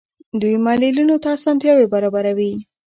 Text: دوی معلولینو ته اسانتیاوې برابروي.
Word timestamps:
دوی 0.41 0.55
معلولینو 0.65 1.15
ته 1.23 1.27
اسانتیاوې 1.37 1.85
برابروي. 1.93 2.51